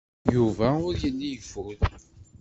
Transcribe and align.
Yuba 0.35 0.67
ur 0.87 0.93
yelli 1.01 1.27
yeffud. 1.33 1.79